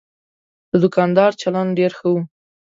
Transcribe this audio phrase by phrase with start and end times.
[0.71, 2.15] د دوکاندار چلند ډېر ښه و.